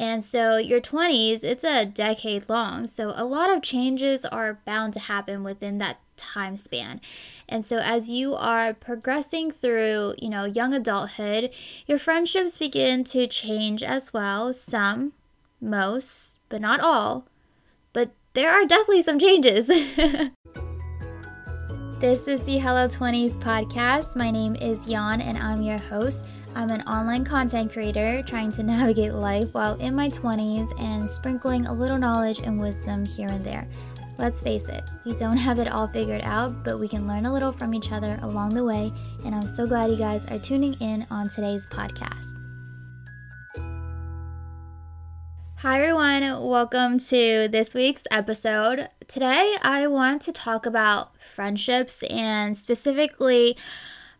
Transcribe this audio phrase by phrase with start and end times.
[0.00, 2.86] And so your 20s, it's a decade long.
[2.86, 7.02] So a lot of changes are bound to happen within that time span.
[7.46, 11.50] And so as you are progressing through, you know, young adulthood,
[11.86, 14.54] your friendships begin to change as well.
[14.54, 15.12] Some,
[15.60, 17.26] most, but not all.
[17.92, 19.66] But there are definitely some changes.
[19.66, 20.30] this
[22.26, 24.16] is the Hello 20s podcast.
[24.16, 26.24] My name is Yuan and I'm your host.
[26.52, 31.66] I'm an online content creator trying to navigate life while in my 20s and sprinkling
[31.66, 33.68] a little knowledge and wisdom here and there.
[34.18, 37.32] Let's face it, we don't have it all figured out, but we can learn a
[37.32, 38.92] little from each other along the way,
[39.24, 42.26] and I'm so glad you guys are tuning in on today's podcast.
[45.58, 46.22] Hi, everyone.
[46.42, 48.88] Welcome to this week's episode.
[49.06, 53.56] Today, I want to talk about friendships and specifically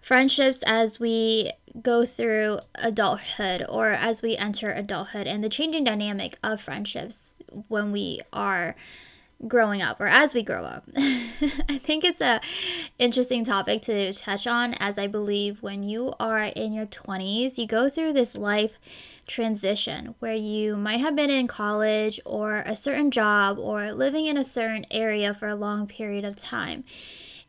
[0.00, 1.50] friendships as we
[1.83, 7.33] go through adulthood or as we enter adulthood and the changing dynamic of friendships
[7.69, 8.74] when we are
[9.47, 10.84] growing up or as we grow up.
[10.97, 12.41] I think it's a
[12.98, 17.67] interesting topic to touch on as I believe when you are in your 20s, you
[17.67, 18.72] go through this life
[19.27, 24.37] transition where you might have been in college or a certain job or living in
[24.37, 26.84] a certain area for a long period of time.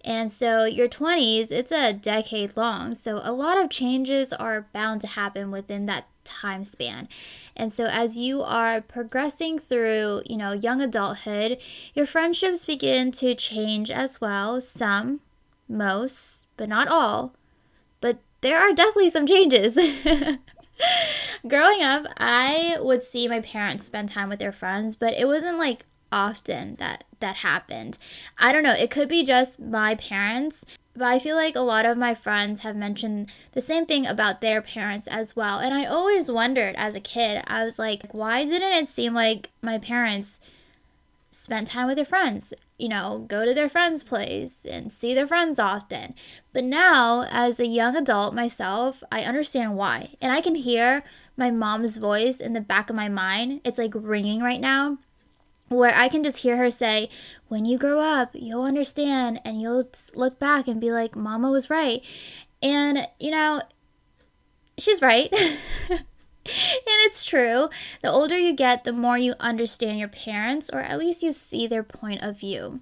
[0.03, 2.95] And so your 20s, it's a decade long.
[2.95, 7.07] So a lot of changes are bound to happen within that time span.
[7.55, 11.59] And so as you are progressing through, you know, young adulthood,
[11.93, 14.59] your friendships begin to change as well.
[14.61, 15.21] Some,
[15.67, 17.33] most, but not all.
[17.99, 19.75] But there are definitely some changes.
[21.47, 25.57] Growing up, I would see my parents spend time with their friends, but it wasn't
[25.57, 27.97] like often that that happened.
[28.37, 31.85] I don't know, it could be just my parents, but I feel like a lot
[31.85, 35.59] of my friends have mentioned the same thing about their parents as well.
[35.59, 39.49] And I always wondered as a kid, I was like, why didn't it seem like
[39.61, 40.39] my parents
[41.29, 42.53] spent time with their friends?
[42.77, 46.15] You know, go to their friends' place and see their friends often.
[46.51, 50.15] But now, as a young adult myself, I understand why.
[50.19, 51.03] And I can hear
[51.37, 53.61] my mom's voice in the back of my mind.
[53.63, 54.97] It's like ringing right now
[55.77, 57.09] where I can just hear her say,
[57.47, 61.69] When you grow up, you'll understand and you'll look back and be like, Mama was
[61.69, 62.03] right.
[62.61, 63.61] And, you know,
[64.77, 65.31] she's right.
[65.89, 66.03] and
[66.45, 67.69] it's true.
[68.01, 71.67] The older you get, the more you understand your parents, or at least you see
[71.67, 72.81] their point of view.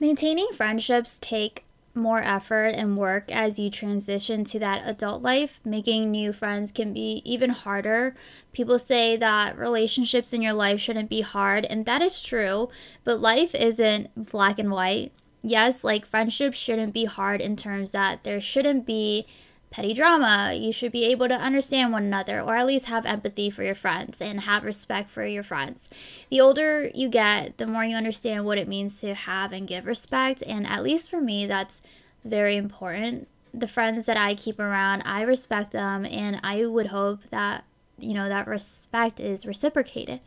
[0.00, 1.64] Maintaining friendships take
[1.94, 5.60] more effort and work as you transition to that adult life.
[5.64, 8.14] Making new friends can be even harder.
[8.52, 12.68] People say that relationships in your life shouldn't be hard, and that is true,
[13.04, 15.12] but life isn't black and white.
[15.42, 19.26] Yes, like friendships shouldn't be hard in terms that there shouldn't be
[19.74, 20.54] petty drama.
[20.54, 23.74] You should be able to understand one another or at least have empathy for your
[23.74, 25.88] friends and have respect for your friends.
[26.30, 29.84] The older you get, the more you understand what it means to have and give
[29.84, 30.44] respect.
[30.46, 31.82] And at least for me, that's
[32.24, 33.26] very important.
[33.52, 37.64] The friends that I keep around, I respect them and I would hope that
[37.98, 40.18] you know that respect is reciprocated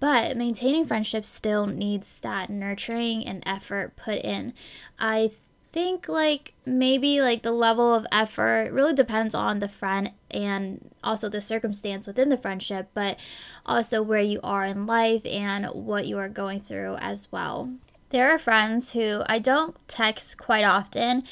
[0.00, 4.54] but maintaining friendships still needs that nurturing and effort put in
[4.98, 5.30] i
[5.72, 11.28] think like maybe like the level of effort really depends on the friend and also
[11.28, 13.18] the circumstance within the friendship, but
[13.64, 17.72] also where you are in life and what you are going through as well.
[18.10, 21.24] There are friends who I don't text quite often,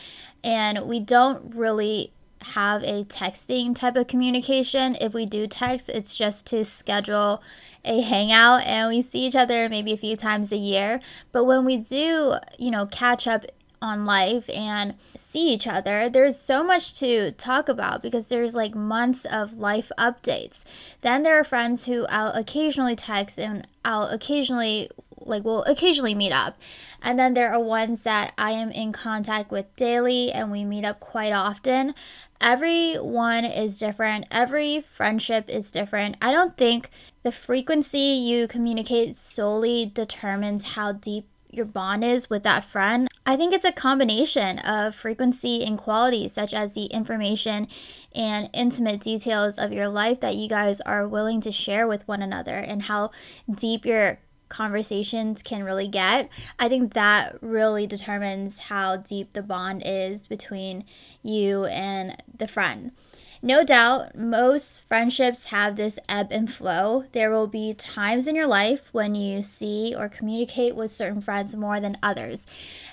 [0.43, 2.13] and we don't really
[2.43, 4.97] have a texting type of communication.
[4.99, 7.43] If we do text, it's just to schedule
[7.85, 11.01] a hangout and we see each other maybe a few times a year.
[11.33, 13.45] But when we do, you know, catch up
[13.83, 18.75] on life and see each other, there's so much to talk about because there's like
[18.75, 20.63] months of life updates.
[21.01, 24.91] Then there are friends who I'll occasionally text and I'll occasionally
[25.23, 26.59] like we'll occasionally meet up.
[27.03, 30.85] And then there are ones that I am in contact with daily and we meet
[30.85, 31.95] up quite often.
[32.41, 34.27] Everyone is different.
[34.31, 36.17] Every friendship is different.
[36.23, 36.91] I don't think
[37.23, 43.09] the frequency you communicate solely determines how deep your bond is with that friend.
[43.27, 47.69] I think it's a combination of frequency and quality, such as the information
[48.15, 52.23] and intimate details of your life that you guys are willing to share with one
[52.23, 53.11] another and how
[53.53, 56.29] deep your conversations can really get.
[56.59, 60.85] I think that really determines how deep the bond is between
[61.23, 62.93] you and the friend.
[63.43, 67.05] No doubt, most friendships have this ebb and flow.
[67.13, 71.57] There will be times in your life when you see or communicate with certain friends
[71.57, 72.47] more than others.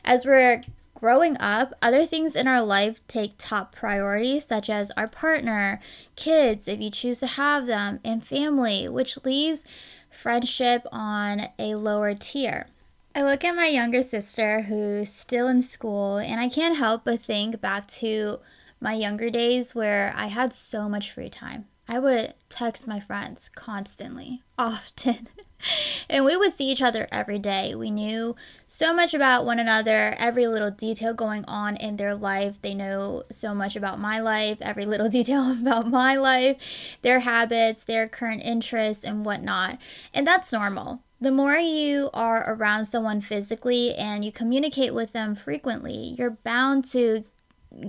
[0.06, 0.64] As we're
[0.96, 5.82] growing up, other things in our life take top priority, such as our partner,
[6.16, 9.66] kids, if you choose to have them, and family, which leaves
[10.10, 12.68] friendship on a lower tier.
[13.14, 17.22] I look at my younger sister who's still in school, and I can't help but
[17.22, 18.40] think back to
[18.80, 21.66] my younger days where I had so much free time.
[21.90, 25.30] I would text my friends constantly, often.
[26.10, 27.76] and we would see each other every day.
[27.76, 28.36] We knew
[28.66, 32.62] so much about one another, every little detail going on in their life.
[32.62, 36.58] They know so much about my life, every little detail about my life,
[37.04, 39.80] their habits, their current interests, and whatnot.
[40.14, 41.02] And that's normal.
[41.20, 46.86] The more you are around someone physically and you communicate with them frequently, you're bound
[46.92, 47.24] to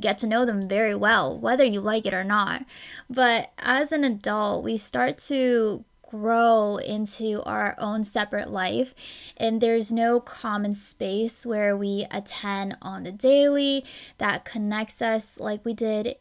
[0.01, 2.65] get to know them very well, whether you like it or not.
[3.09, 8.95] But as an adult, we start to grow into our own separate life
[9.37, 13.85] and there's no common space where we attend on the daily
[14.17, 16.17] that connects us like we did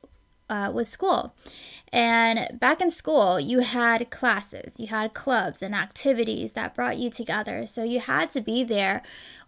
[0.49, 1.33] uh, with school
[1.93, 7.09] and back in school, you had classes, you had clubs and activities that brought you
[7.09, 7.65] together.
[7.65, 9.01] So you had to be there,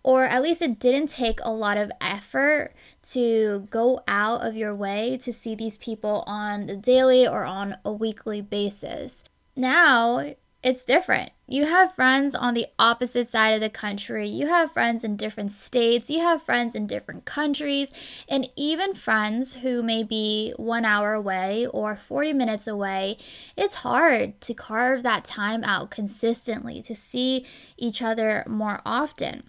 [0.04, 2.72] or at least it didn't take a lot of effort
[3.12, 7.78] to go out of your way to see these people on the daily or on
[7.84, 9.26] a weekly basis.
[9.56, 11.32] Now, it's different.
[11.48, 14.28] You have friends on the opposite side of the country.
[14.28, 16.10] You have friends in different states.
[16.10, 17.90] You have friends in different countries.
[18.28, 23.18] And even friends who may be one hour away or 40 minutes away.
[23.56, 27.46] It's hard to carve that time out consistently to see
[27.78, 29.44] each other more often.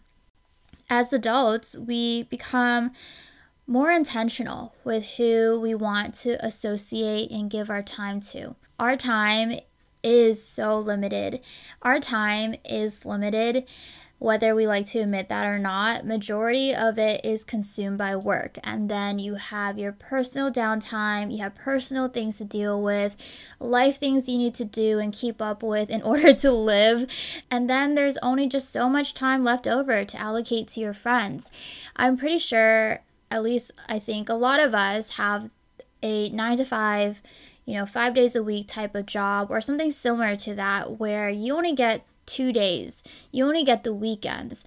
[0.88, 2.92] As adults, we become
[3.66, 8.54] more intentional with who we want to associate and give our time to.
[8.78, 9.60] Our time
[10.02, 11.40] is so limited.
[11.82, 13.66] Our time is limited
[14.20, 18.58] whether we like to admit that or not majority of it is consumed by work
[18.62, 23.16] and then you have your personal downtime you have personal things to deal with
[23.58, 27.08] life things you need to do and keep up with in order to live
[27.50, 31.50] and then there's only just so much time left over to allocate to your friends
[31.96, 33.00] i'm pretty sure
[33.30, 35.50] at least i think a lot of us have
[36.02, 37.22] a 9 to 5
[37.70, 41.30] you know, five days a week type of job or something similar to that where
[41.30, 44.64] you only get two days, you only get the weekends.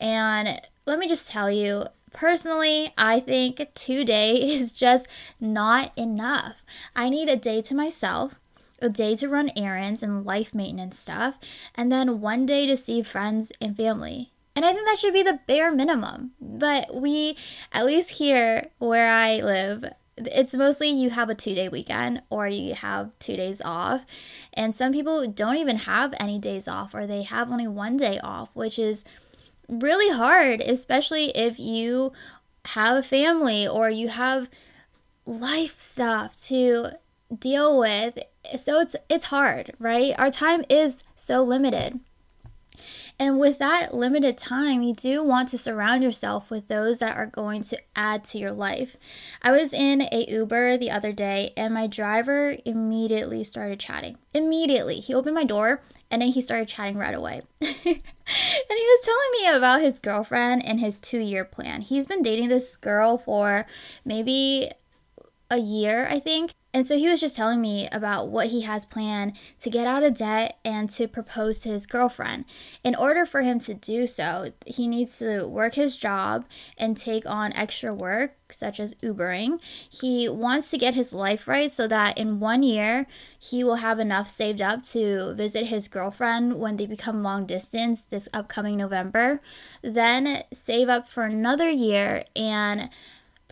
[0.00, 5.06] And let me just tell you, personally, I think two days is just
[5.38, 6.54] not enough.
[6.94, 8.34] I need a day to myself
[8.80, 11.38] a day to run errands and life maintenance stuff,
[11.74, 14.32] and then one day to see friends and family.
[14.54, 16.32] And I think that should be the bare minimum.
[16.40, 17.36] But we,
[17.72, 19.86] at least here where I live,
[20.16, 24.06] it's mostly you have a two day weekend or you have two days off.
[24.54, 28.18] And some people don't even have any days off or they have only one day
[28.20, 29.04] off, which is
[29.68, 32.12] really hard, especially if you
[32.66, 34.48] have a family or you have
[35.26, 36.92] life stuff to
[37.36, 38.18] deal with.
[38.62, 40.14] So it's it's hard, right?
[40.18, 42.00] Our time is so limited.
[43.18, 47.26] And with that limited time, you do want to surround yourself with those that are
[47.26, 48.96] going to add to your life.
[49.42, 54.18] I was in a Uber the other day and my driver immediately started chatting.
[54.34, 55.00] Immediately.
[55.00, 57.42] He opened my door and then he started chatting right away.
[57.60, 58.02] and he
[58.68, 61.80] was telling me about his girlfriend and his two year plan.
[61.80, 63.66] He's been dating this girl for
[64.04, 64.70] maybe
[65.50, 66.54] a year, I think.
[66.74, 70.02] And so he was just telling me about what he has planned to get out
[70.02, 72.44] of debt and to propose to his girlfriend.
[72.84, 76.44] In order for him to do so, he needs to work his job
[76.76, 79.58] and take on extra work, such as Ubering.
[79.88, 83.06] He wants to get his life right so that in one year,
[83.38, 88.02] he will have enough saved up to visit his girlfriend when they become long distance
[88.10, 89.40] this upcoming November.
[89.80, 92.90] Then save up for another year and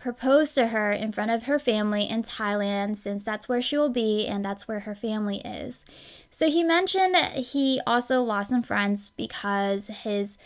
[0.05, 3.89] propose to her in front of her family in Thailand since that's where she will
[3.89, 5.83] be and that's where her family is.
[6.29, 10.37] So he mentioned he also lost some friends because his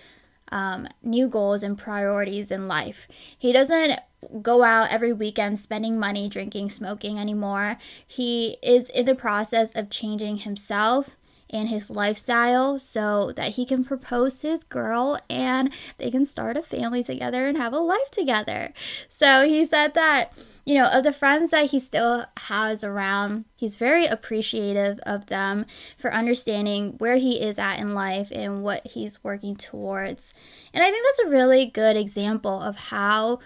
[0.49, 3.05] um, new goals and priorities in life.
[3.37, 3.99] He doesn't
[4.41, 7.77] go out every weekend spending money drinking, smoking anymore.
[8.07, 11.17] He is in the process of changing himself
[11.49, 16.57] and his lifestyle so that he can propose to his girl and they can start
[16.57, 18.73] a family together and have a life together.
[19.09, 20.33] So he said that
[20.69, 25.65] you know, of the friends that he still has around, he's very appreciative of them
[25.97, 30.31] for understanding where he is at in life and what he's working towards.
[30.71, 33.39] And I think that's a really good example of how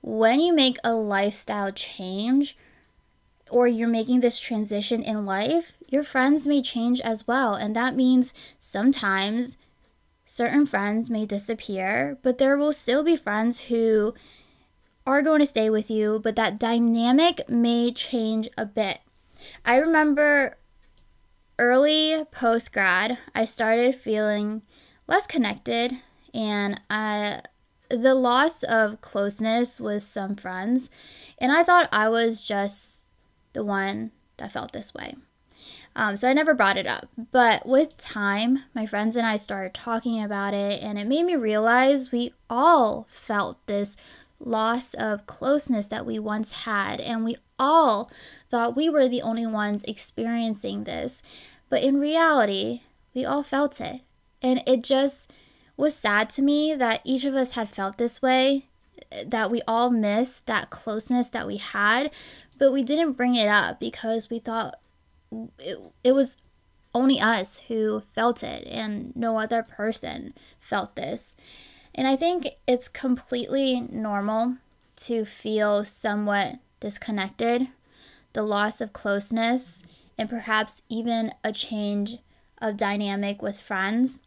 [0.00, 2.56] when you make a lifestyle change
[3.50, 7.54] or you're making this transition in life, your friends may change as well.
[7.54, 9.56] And that means sometimes
[10.24, 14.14] certain friends may disappear, but there will still be friends who
[15.06, 19.00] are going to stay with you, but that dynamic may change a bit.
[19.64, 20.56] I remember
[21.58, 24.62] early post grad, I started feeling
[25.06, 25.96] less connected,
[26.32, 27.40] and I,
[27.88, 30.90] the loss of closeness with some friends,
[31.38, 32.89] and I thought I was just
[33.52, 35.16] the one that felt this way.
[35.94, 37.08] Um, so I never brought it up.
[37.32, 41.36] But with time, my friends and I started talking about it, and it made me
[41.36, 43.96] realize we all felt this
[44.38, 48.10] loss of closeness that we once had, and we all
[48.50, 51.22] thought we were the only ones experiencing this.
[51.68, 52.82] But in reality,
[53.14, 54.00] we all felt it.
[54.42, 55.32] And it just
[55.76, 58.66] was sad to me that each of us had felt this way,
[59.26, 62.10] that we all missed that closeness that we had,
[62.60, 64.78] but we didn't bring it up because we thought
[65.58, 66.36] it, it was
[66.94, 71.34] only us who felt it and no other person felt this.
[71.94, 74.58] And I think it's completely normal
[74.96, 77.68] to feel somewhat disconnected,
[78.34, 79.82] the loss of closeness,
[80.18, 82.18] and perhaps even a change
[82.60, 84.20] of dynamic with friends.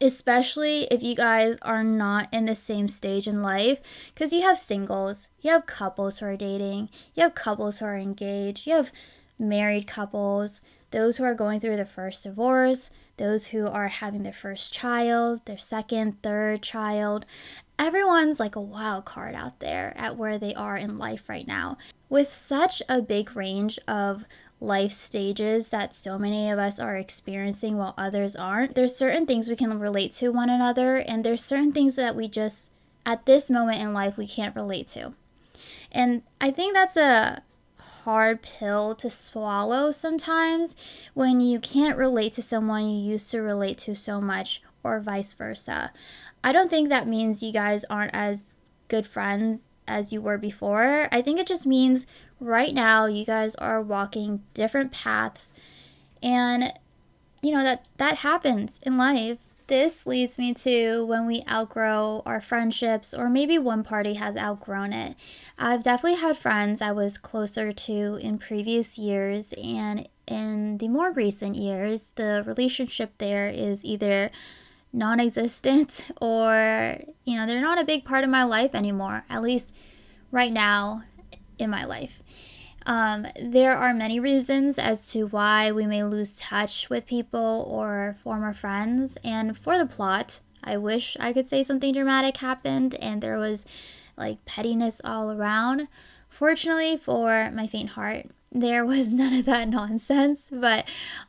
[0.00, 3.80] Especially if you guys are not in the same stage in life,
[4.14, 7.96] because you have singles, you have couples who are dating, you have couples who are
[7.96, 8.92] engaged, you have
[9.38, 10.60] married couples,
[10.90, 15.44] those who are going through the first divorce, those who are having their first child,
[15.46, 17.24] their second, third child.
[17.78, 21.76] Everyone's like a wild card out there at where they are in life right now.
[22.08, 24.24] With such a big range of
[24.60, 29.48] life stages that so many of us are experiencing while others aren't, there's certain things
[29.48, 32.70] we can relate to one another, and there's certain things that we just,
[33.04, 35.12] at this moment in life, we can't relate to.
[35.92, 37.42] And I think that's a
[37.78, 40.74] hard pill to swallow sometimes
[41.14, 45.34] when you can't relate to someone you used to relate to so much, or vice
[45.34, 45.92] versa.
[46.42, 48.52] I don't think that means you guys aren't as
[48.88, 51.08] good friends as you were before.
[51.12, 52.06] I think it just means
[52.40, 55.52] right now you guys are walking different paths
[56.22, 56.72] and
[57.42, 62.40] you know that that happens in life this leads me to when we outgrow our
[62.40, 65.16] friendships, or maybe one party has outgrown it.
[65.58, 71.10] I've definitely had friends I was closer to in previous years, and in the more
[71.10, 74.30] recent years, the relationship there is either
[74.92, 79.42] non existent or, you know, they're not a big part of my life anymore, at
[79.42, 79.74] least
[80.30, 81.02] right now
[81.58, 82.22] in my life.
[82.86, 88.16] Um, there are many reasons as to why we may lose touch with people or
[88.22, 89.18] former friends.
[89.24, 93.66] And for the plot, I wish I could say something dramatic happened and there was
[94.16, 95.88] like pettiness all around.
[96.28, 98.26] Fortunately for my faint heart,
[98.60, 100.42] there was none of that nonsense.
[100.50, 100.86] But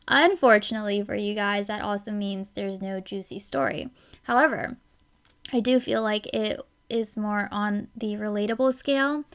[0.07, 3.89] unfortunately for you guys, that also means there's no juicy story.
[4.23, 4.77] However,
[5.53, 9.25] I do feel like it is more on the relatable scale.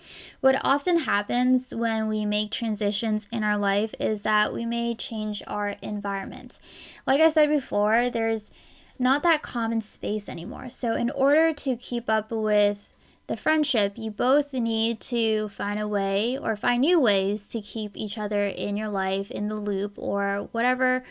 [0.41, 5.43] What often happens when we make transitions in our life is that we may change
[5.47, 6.59] our environment.
[7.07, 8.51] Like I said before, there's
[8.99, 10.69] not that common space anymore.
[10.69, 12.92] So, in order to keep up with
[13.27, 17.97] the friendship, you both need to find a way or find new ways to keep
[17.97, 21.05] each other in your life, in the loop, or whatever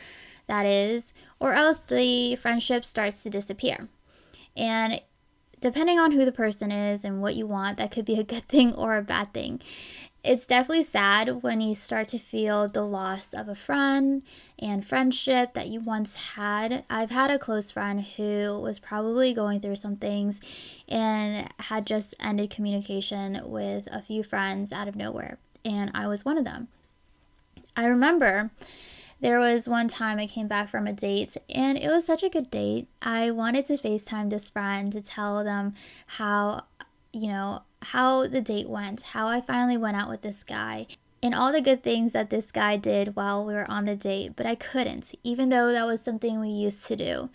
[0.48, 3.88] that is, or else the friendship starts to disappear.
[4.56, 5.02] And
[5.62, 8.48] depending on who the person is and what you want, that could be a good
[8.50, 9.62] thing or a bad thing.
[10.24, 14.22] It's definitely sad when you start to feel the loss of a friend
[14.60, 16.86] and friendship that you once had.
[16.92, 20.40] I've had a close friend who was probably going through some things
[20.88, 26.24] and had just ended communication with a few friends out of nowhere, and I was
[26.24, 26.68] one of them.
[27.76, 28.52] I remember
[29.22, 32.30] there was one time I came back from a date and it was such a
[32.30, 32.88] good date.
[33.02, 35.74] I wanted to FaceTime this friend to tell them
[36.06, 36.66] how,
[37.12, 40.88] you know, how the date went, how I finally went out with this guy,
[41.24, 44.36] and all the good things that this guy did while we were on the date,
[44.36, 47.30] but I couldn't, even though that was something we used to do.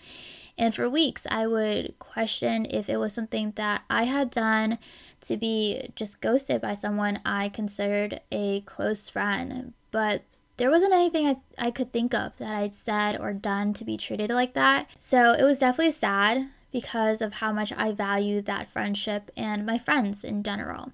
[0.58, 4.78] And for weeks, I would question if it was something that I had done
[5.22, 9.74] to be just ghosted by someone I considered a close friend.
[9.90, 10.22] But
[10.56, 13.98] there wasn't anything I, I could think of that I'd said or done to be
[13.98, 14.88] treated like that.
[14.98, 19.78] So it was definitely sad because of how much I value that friendship and my
[19.78, 20.92] friends in general.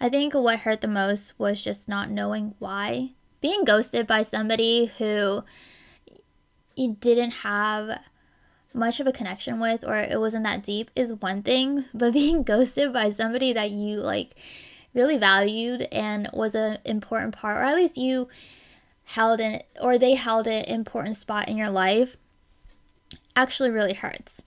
[0.00, 3.10] I think what hurt the most was just not knowing why.
[3.40, 5.44] Being ghosted by somebody who
[6.76, 8.00] you didn't have
[8.72, 12.42] much of a connection with or it wasn't that deep is one thing, but being
[12.42, 14.34] ghosted by somebody that you like
[14.94, 18.28] really valued and was an important part, or at least you
[19.04, 22.16] held in or they held an important spot in your life
[23.34, 24.42] actually really hurts.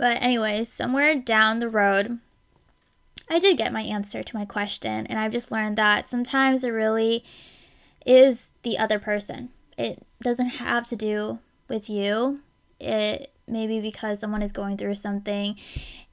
[0.00, 2.20] But anyways, somewhere down the road,
[3.28, 6.70] I did get my answer to my question, and I've just learned that sometimes it
[6.70, 7.22] really
[8.06, 9.50] is the other person.
[9.76, 12.40] It doesn't have to do with you.
[12.80, 15.56] It maybe because someone is going through something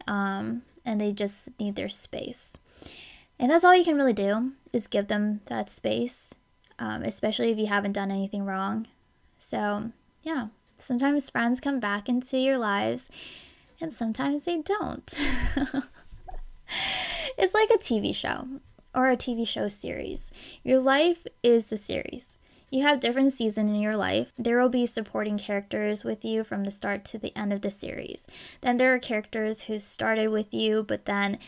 [0.06, 2.52] um, and they just need their space.
[3.40, 6.34] And that's all you can really do is give them that space,
[6.78, 8.88] um, especially if you haven't done anything wrong.
[9.40, 9.92] So,
[10.24, 13.08] yeah, sometimes friends come back into your lives
[13.80, 15.14] and sometimes they don't.
[17.38, 18.48] it's like a TV show
[18.94, 20.32] or a TV show series.
[20.64, 22.38] Your life is a series.
[22.70, 24.34] You have different seasons in your life.
[24.38, 27.72] There will be supporting characters with you from the start to the end of the
[27.72, 28.28] series.
[28.60, 31.40] Then there are characters who started with you, but then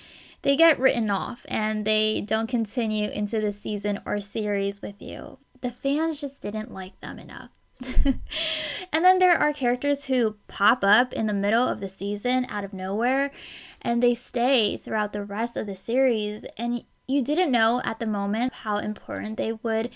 [0.43, 5.39] they get written off and they don't continue into the season or series with you.
[5.59, 7.50] The fans just didn't like them enough.
[8.91, 12.63] and then there are characters who pop up in the middle of the season out
[12.63, 13.31] of nowhere
[13.81, 18.05] and they stay throughout the rest of the series and you didn't know at the
[18.05, 19.89] moment how important they would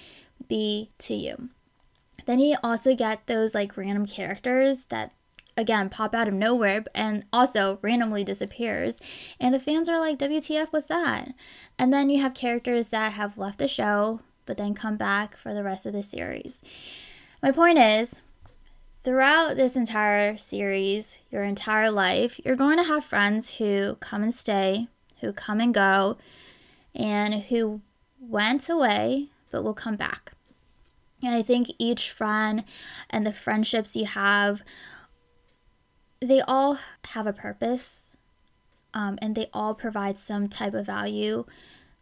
[0.48, 1.50] be to you.
[2.25, 5.13] Then you also get those like random characters that
[5.58, 9.00] again pop out of nowhere and also randomly disappears
[9.40, 11.34] and the fans are like WTF what's that?
[11.78, 15.54] And then you have characters that have left the show but then come back for
[15.54, 16.62] the rest of the series.
[17.44, 18.22] My point is
[19.04, 24.34] throughout this entire series, your entire life, you're going to have friends who come and
[24.34, 24.88] stay,
[25.20, 26.16] who come and go,
[26.96, 27.82] and who
[28.18, 30.32] went away but will come back.
[31.22, 32.64] And I think each friend
[33.10, 34.62] and the friendships you have,
[36.22, 38.16] they all have a purpose
[38.94, 41.44] um, and they all provide some type of value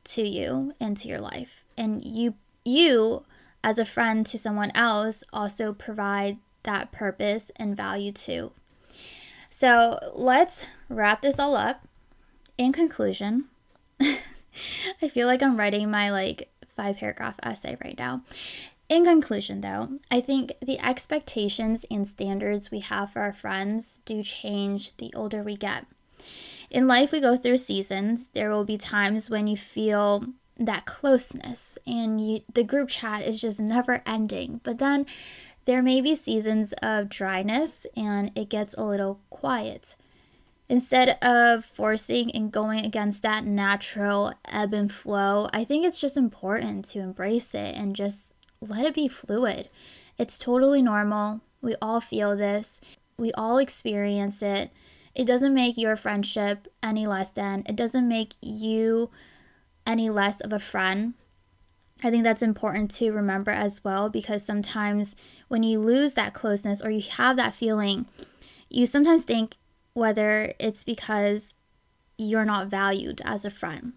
[0.04, 1.64] to you and to your life.
[1.76, 3.26] And you, you
[3.64, 8.52] as a friend to someone else, also provide that purpose and value too.
[9.50, 11.88] So let's wrap this all up.
[12.58, 13.46] In conclusion,
[14.02, 18.24] I feel like I'm writing my like five paragraph essay right now.
[18.90, 24.22] In conclusion, though, I think the expectations and standards we have for our friends do
[24.22, 25.86] change the older we get.
[26.70, 28.28] In life, we go through seasons.
[28.34, 30.26] There will be times when you feel
[30.66, 34.62] that closeness and you, the group chat is just never ending.
[34.64, 35.06] But then
[35.66, 39.96] there may be seasons of dryness and it gets a little quiet.
[40.70, 46.16] Instead of forcing and going against that natural ebb and flow, I think it's just
[46.16, 49.70] important to embrace it and just let it be fluid.
[50.18, 51.42] It's totally normal.
[51.62, 52.80] We all feel this,
[53.18, 54.72] we all experience it.
[55.14, 59.10] It doesn't make your friendship any less than, it doesn't make you
[59.86, 61.14] any less of a friend.
[62.04, 65.16] I think that's important to remember as well because sometimes
[65.48, 68.08] when you lose that closeness or you have that feeling,
[68.70, 69.58] you sometimes think
[69.94, 71.54] whether it's because
[72.18, 73.94] you're not valued as a friend.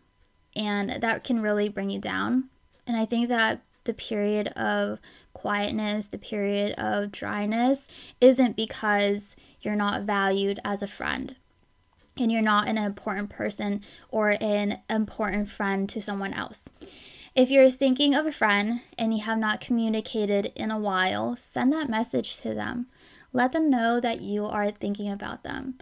[0.54, 2.50] And that can really bring you down.
[2.86, 5.00] And I think that the period of
[5.32, 7.88] quietness, the period of dryness,
[8.20, 11.36] isn't because you're not valued as a friend
[12.18, 16.68] and you're not an important person or an important friend to someone else.
[17.34, 21.72] If you're thinking of a friend and you have not communicated in a while, send
[21.72, 22.86] that message to them.
[23.32, 25.74] Let them know that you are thinking about them.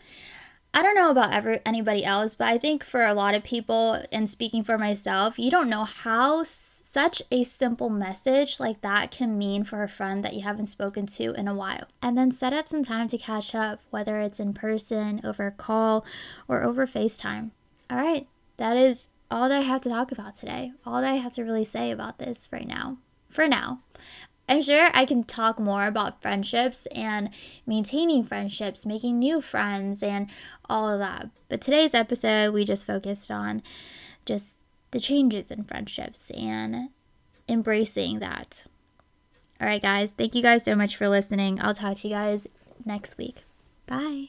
[0.72, 4.02] I don't know about ever anybody else, but I think for a lot of people,
[4.10, 6.44] and speaking for myself, you don't know how
[6.92, 11.06] such a simple message like that can mean for a friend that you haven't spoken
[11.06, 11.86] to in a while.
[12.02, 15.52] And then set up some time to catch up, whether it's in person, over a
[15.52, 16.04] call,
[16.48, 17.50] or over FaceTime.
[17.88, 18.28] All right,
[18.58, 20.72] that is all that I have to talk about today.
[20.84, 22.98] All that I have to really say about this right now.
[23.30, 23.80] For now.
[24.46, 27.30] I'm sure I can talk more about friendships and
[27.66, 30.28] maintaining friendships, making new friends, and
[30.68, 31.30] all of that.
[31.48, 33.62] But today's episode, we just focused on
[34.26, 34.56] just
[34.92, 36.90] the changes in friendships and
[37.48, 38.64] embracing that.
[39.60, 40.12] All right, guys.
[40.16, 41.60] Thank you guys so much for listening.
[41.60, 42.46] I'll talk to you guys
[42.84, 43.44] next week.
[43.86, 44.28] Bye.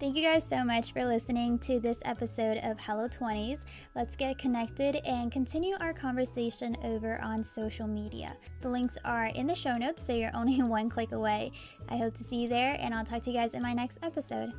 [0.00, 3.60] Thank you guys so much for listening to this episode of Hello 20s.
[3.94, 8.34] Let's get connected and continue our conversation over on social media.
[8.62, 11.52] The links are in the show notes, so you're only one click away.
[11.90, 13.98] I hope to see you there, and I'll talk to you guys in my next
[14.02, 14.54] episode.